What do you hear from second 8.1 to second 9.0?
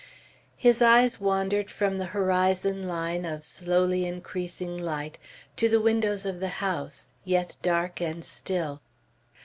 still.